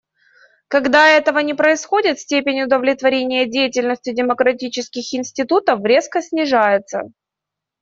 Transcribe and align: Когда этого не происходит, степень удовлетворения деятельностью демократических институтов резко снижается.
Когда 0.67 1.07
этого 1.09 1.37
не 1.37 1.53
происходит, 1.53 2.19
степень 2.19 2.63
удовлетворения 2.63 3.45
деятельностью 3.47 4.15
демократических 4.15 5.13
институтов 5.13 5.79
резко 5.85 6.23
снижается. 6.23 7.03